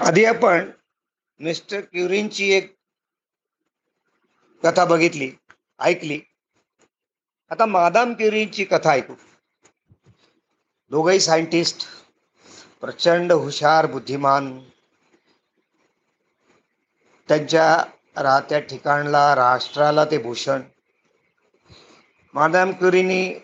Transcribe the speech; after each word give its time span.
आधी 0.00 0.24
आपण 0.24 0.70
मिस्टर 1.38 1.80
क्युरींची 1.80 2.50
एक 2.52 2.74
कथा 4.62 4.84
बघितली 4.84 5.30
ऐकली. 5.80 6.20
आता 7.50 7.66
मादाम 7.66 8.14
क्युरींची 8.14 8.64
कथा 8.64 8.90
ऐकू. 8.90 9.14
दोघही 10.90 11.20
सायंटिस्ट 11.20 11.86
प्रचंड 12.80 13.32
हुशार 13.32 13.86
बुद्धिमान. 13.86 14.60
त्यांच्या 17.28 17.84
राहत्या 18.16 18.60
ठिकाणला 18.60 19.34
राष्ट्राला 19.34 20.04
ते 20.04 20.18
भूषण. 20.18 20.62
मादाम 22.34 22.72
क्युरीनी 22.72 23.34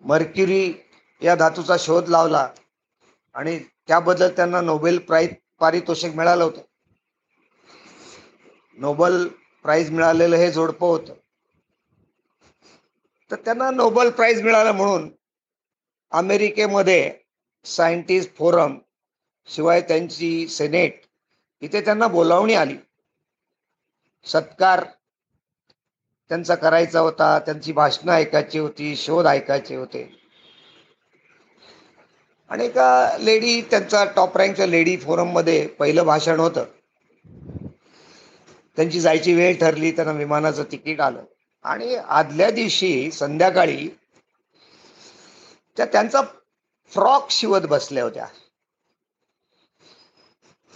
मर्क्युरी 0.00 0.74
या 1.22 1.34
धातूचा 1.34 1.76
शोध 1.78 2.08
लावला 2.08 2.48
आणि 3.34 3.58
त्याबद्दल 3.58 4.28
त्यांना 4.28 4.60
नोबेल 4.60 4.98
प्राईज 4.98 5.34
पारितोषिक 5.58 6.14
मिळालं 6.14 6.44
होतं. 6.44 6.60
नोबल 8.78 9.28
प्राईज 9.62 9.90
मिळालेलं 9.90 10.36
हे 10.36 10.50
जोडपं 10.50 10.86
होतं. 10.86 11.14
तर 13.30 13.36
त्यांना 13.36 13.70
नोबल 13.70 14.10
प्राईज 14.10 14.42
मिळालं 14.42 14.72
म्हणून 14.72 15.10
अमेरिकेमध्ये 16.10 17.18
सायंटिस्ट 17.64 18.34
फोरम 18.34 18.78
शिवाय 19.46 19.80
त्यांची 19.80 20.48
सेनेट 20.48 21.02
इथे 21.60 21.80
त्यांना 21.80 22.06
बोलावणी 22.06 22.54
आली. 22.54 22.76
सत्कार 24.24 24.84
त्यांचा 26.28 26.54
करायचा 26.54 27.00
होता 27.00 27.38
त्यांची 27.38 27.72
भाषणं 27.72 28.12
ऐकायची 28.12 28.58
होती 28.58 28.96
शोध 28.96 29.26
ऐकायचे 29.26 29.76
होते. 29.76 30.23
आणि 32.50 32.64
एका 32.64 33.16
लेडी 33.18 33.60
त्यांचा 33.60 34.04
टॉप 34.04 34.36
रँकच्या 34.36 34.66
लेडी 34.66 34.96
फोरममध्ये 34.96 35.66
पहिलं 35.66 36.04
भाषण 36.06 36.40
होतं. 36.40 36.64
त्यांची 38.76 39.00
जायची 39.00 39.34
वेळ 39.34 39.58
ठरली 39.60 39.90
त्यांना 39.90 40.12
विमानाचं 40.12 40.62
तिकीट 40.72 41.00
आलं. 41.00 41.24
आणि 41.64 41.94
आदल्या 41.96 42.50
दिवशी 42.50 43.10
संध्याकाळी 43.10 43.88
त्या 45.76 45.86
त्यांचा 45.86 46.20
फ्रॉक 46.92 47.30
शिवत 47.30 47.60
बसल्या 47.60 48.04
होत्या. 48.04 48.26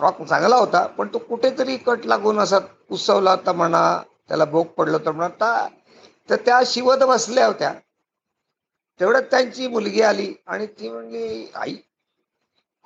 फ्रॉक 0.00 0.22
चांगला 0.22 0.56
होता 0.56 0.86
पण 0.86 1.08
तो 1.14 1.18
कुठेतरी 1.18 1.76
कट 1.76 2.06
लागून 2.06 2.38
असा 2.38 2.58
उसवला 2.90 3.30
होता 3.30 3.52
म्हणा 3.52 4.02
त्याला 4.28 4.44
भोग 4.44 4.66
पडलं 4.66 4.96
होतं 4.96 5.12
म्हणा 5.12 5.68
तर 6.28 6.36
त्या 6.36 6.60
शिवत 6.66 6.96
बसल्या 6.96 7.46
होत्या. 7.46 7.74
तेवढ्यात 9.00 9.22
त्यांची 9.22 9.66
मुलगी 9.66 10.02
आली 10.02 10.32
आणि 10.46 10.66
ती 10.78 10.88
म्हणली 10.88 11.50
आई 11.54 11.76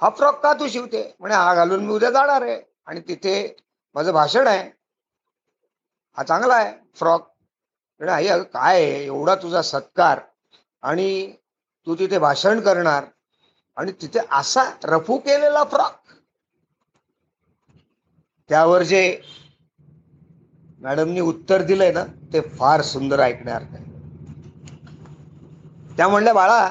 हा 0.00 0.08
फ्रॉक 0.10 0.42
का 0.42 0.52
तू 0.52 0.68
शिवते? 0.68 1.02
म्हणे 1.20 1.34
हा 1.34 1.54
घालून 1.54 1.84
मी 1.86 1.92
उद्या 1.92 2.10
जाणार 2.10 2.42
आहे 2.42 2.60
आणि 2.86 3.00
तिथे 3.00 3.34
माझं 3.94 4.12
भाषण 4.12 4.46
आहे. 4.46 4.70
हा 6.18 6.22
चांगला 6.22 6.54
आहे 6.54 6.72
फ्रॉक. 6.94 7.28
म्हणे 8.00 8.12
आई 8.12 8.26
अगं 8.26 8.42
काय 8.44 8.82
आहे? 8.82 9.04
एवढा 9.04 9.34
तुझा 9.34 9.62
सत्कार 9.62 10.20
आणि 10.82 11.32
तू 11.86 11.94
तिथे 11.94 12.18
भाषण 12.18 12.60
करणार 12.60 13.04
आणि 13.76 13.92
तिथे 13.92 14.20
असा 14.30 14.70
रफू 14.84 15.18
केलेला 15.18 15.64
फ्रॉक. 15.64 15.98
त्यावर 18.50 18.82
जे 18.82 19.02
मॅडमनी 20.82 21.20
उत्तर 21.20 21.62
दिलंय 21.62 21.92
ना 21.92 22.04
ते 22.32 22.40
फार 22.50 22.82
सुंदर 22.82 23.20
ऐकण्यासारखं 23.20 23.81
त्या 25.96 26.08
म्हणल्या 26.08 26.32
बाळा 26.34 26.68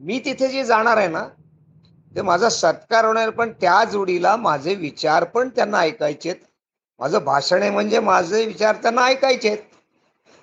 मी 0.00 0.18
तिथे 0.24 0.48
जे 0.48 0.64
जाणार 0.64 0.96
आहे 0.96 1.08
ना 1.08 1.28
ते 2.12 2.22
माझा 2.22 2.48
सत्कार 2.48 3.04
होणार 3.04 3.30
पण 3.30 3.52
त्या 3.52 3.82
जोडीला 3.84 4.36
माझे 4.36 4.74
विचार 4.74 5.24
पण 5.24 5.48
त्यांना 5.48 5.78
ऐकायचेत. 5.78 6.36
माझं 7.00 7.24
भाषण 7.24 7.62
आहे 7.62 7.70
म्हणजे 7.70 8.00
माझे 8.00 8.44
विचार 8.46 8.76
त्यांना 8.76 9.04
ऐकायचेत. 9.04 9.58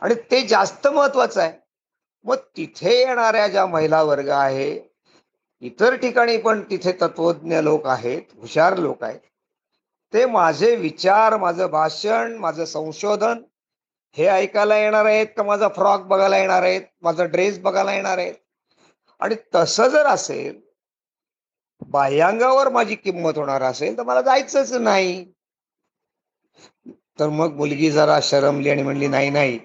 आणि 0.01 0.15
ते 0.31 0.41
जास्त 0.47 0.87
महत्वाचं 0.87 1.41
आहे. 1.41 1.51
मग 2.25 2.35
तिथे 2.57 2.97
येणाऱ्या 2.99 3.47
ज्या 3.47 3.65
महिला 3.65 4.01
वर्ग 4.03 4.29
आहे 4.29 4.69
इतर 5.61 5.95
ठिकाणी 5.95 6.37
पण 6.37 6.61
तिथे 6.61 6.91
तत्वज्ञ 6.91 7.59
लोक 7.61 7.87
आहेत 7.87 8.21
हुशार 8.37 8.77
लोक 8.77 9.03
आहेत. 9.03 9.19
ते 10.13 10.25
माझे 10.25 10.75
विचार 10.75 11.37
माझं 11.37 11.69
भाषण 11.71 12.35
माझं 12.37 12.65
संशोधन 12.65 13.41
हे 14.15 14.25
ऐकायला 14.27 14.77
येणार 14.77 15.05
आहेत 15.05 15.27
का? 15.37 15.43
माझा 15.43 15.67
फ्रॉक 15.67 16.01
बघायला 16.01 16.37
येणार 16.37 16.63
आहेत 16.63 16.81
माझा 17.01 17.23
ड्रेस 17.25 17.59
बघायला 17.59 17.93
येणार 17.93 18.17
आहेत. 18.17 18.33
आणि 19.19 19.35
तसं 19.55 19.87
जर 19.87 20.05
असेल 20.05 20.59
बाह्यांगावर 21.81 22.69
माझी 22.69 22.95
किंमत 22.95 23.37
होणार 23.37 23.61
असेल 23.61 23.97
तर 23.97 24.03
मला 24.03 24.21
जायचंच 24.21 24.73
नाही. 24.73 25.25
तर 27.19 27.29
मग 27.29 27.53
मुलगी 27.53 27.91
जरा 27.91 28.19
शरमली 28.23 28.69
आणि 28.69 28.83
म्हणली 28.83 29.07
नाही 29.07 29.29
नाही 29.29 29.59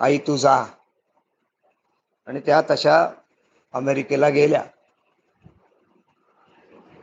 आई 0.00 0.18
तू 0.18 0.36
जा. 0.36 0.64
आणि 2.26 2.40
त्या 2.40 2.60
तशा 2.70 3.08
अमेरिकेला 3.74 4.28
गेल्या. 4.28 4.62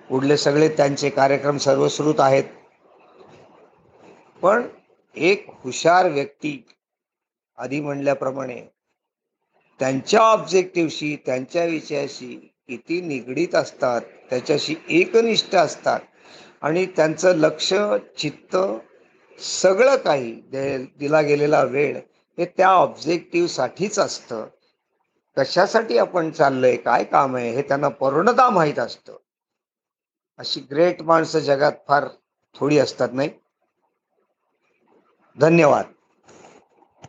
पुढले 0.09 0.37
सगळे 0.37 0.67
त्यांचे 0.69 1.09
कार्यक्रम 1.09 1.57
सर्वश्रुत 1.57 2.19
आहेत. 2.19 2.43
पण 4.41 4.67
एक 5.15 5.45
हुशार 5.63 6.09
व्यक्ती 6.09 6.63
आधी 7.57 7.79
म्हणल्याप्रमाणे 7.81 8.61
त्यांच्या 9.79 10.19
ऑब्जेक्टिव्हशी 10.19 11.15
त्यांच्या 11.25 11.65
विषयाशी 11.65 12.53
किती 12.67 13.01
निगडीत 13.01 13.55
असतात 13.55 14.01
त्याच्याशी 14.01 14.75
एकनिष्ठ 14.89 15.55
असतात 15.55 15.99
आणि 16.61 16.85
त्यांचं 16.85 17.35
लक्ष 17.35 17.73
चित्त 18.17 18.57
सगळं 19.39 19.95
काही 19.95 20.31
दिला 20.99 21.21
गेलेला 21.21 21.63
वेळ 21.63 21.97
हे 22.37 22.45
त्या 22.45 22.67
ऑब्जेक्टिव्हसाठीच 22.67 23.99
असतं. 23.99 24.47
कशासाठी 25.37 25.97
आपण 25.97 26.31
चाललंय 26.31 26.75
काय 26.75 27.03
काम 27.03 27.35
आहे 27.35 27.51
हे 27.51 27.61
त्यांना 27.61 27.89
पूर्णतः 27.89 28.49
माहीत 28.49 28.79
असतं. 28.79 29.17
अशी 30.37 30.59
ग्रेट 30.59 31.01
माणसं 31.01 31.39
जगात 31.39 31.71
फार 31.87 32.07
थोडी 32.55 32.77
असतात 32.77 33.09
नाही? 33.13 33.29
धन्यवाद. 35.37 35.85